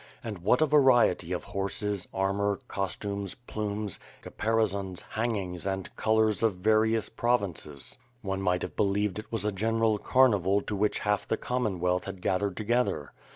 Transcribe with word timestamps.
And 0.23 0.39
what 0.39 0.61
a 0.63 0.65
variety 0.65 1.31
of 1.31 1.43
horses, 1.43 2.07
armor, 2.11 2.59
costumes, 2.67 3.35
plumes, 3.35 3.99
caparisons, 4.23 5.01
hangings, 5.11 5.67
and 5.67 5.95
colors 5.95 6.41
of 6.41 6.55
various 6.55 7.07
provinces! 7.07 7.99
One 8.23 8.41
might 8.41 8.63
have 8.63 8.75
believed 8.75 9.19
it 9.19 9.31
was 9.31 9.45
a 9.45 9.51
general 9.51 9.99
carnival 9.99 10.61
to 10.61 10.75
which 10.75 10.97
half 10.97 11.27
the 11.27 11.37
Commonwealth 11.37 12.05
had 12.05 12.19
gath 12.19 12.41
ered 12.41 12.55
together. 12.55 13.13